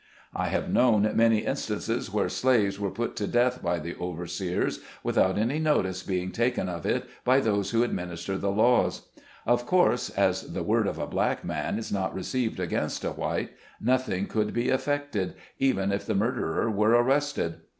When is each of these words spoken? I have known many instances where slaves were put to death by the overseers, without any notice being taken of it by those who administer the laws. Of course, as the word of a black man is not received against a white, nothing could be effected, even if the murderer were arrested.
I 0.33 0.47
have 0.47 0.67
known 0.73 1.11
many 1.15 1.45
instances 1.45 2.11
where 2.11 2.27
slaves 2.27 2.79
were 2.79 2.89
put 2.89 3.15
to 3.17 3.27
death 3.27 3.61
by 3.61 3.77
the 3.77 3.95
overseers, 3.97 4.79
without 5.03 5.37
any 5.37 5.59
notice 5.59 6.01
being 6.01 6.31
taken 6.31 6.67
of 6.67 6.87
it 6.87 7.05
by 7.23 7.39
those 7.39 7.69
who 7.69 7.83
administer 7.83 8.35
the 8.39 8.49
laws. 8.49 9.03
Of 9.45 9.67
course, 9.67 10.09
as 10.09 10.53
the 10.53 10.63
word 10.63 10.87
of 10.87 10.97
a 10.97 11.05
black 11.05 11.45
man 11.45 11.77
is 11.77 11.91
not 11.91 12.15
received 12.15 12.59
against 12.59 13.05
a 13.05 13.11
white, 13.11 13.51
nothing 13.79 14.25
could 14.25 14.55
be 14.55 14.69
effected, 14.69 15.35
even 15.59 15.91
if 15.91 16.07
the 16.07 16.15
murderer 16.15 16.67
were 16.67 16.89
arrested. 16.95 17.57